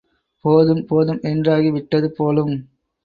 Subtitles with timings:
[0.45, 2.55] போதும் போதும் என்றாகி விட்டது போலும்!